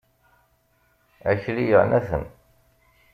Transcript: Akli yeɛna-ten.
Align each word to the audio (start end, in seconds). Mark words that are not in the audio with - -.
Akli 1.31 1.63
yeɛna-ten. 1.69 2.25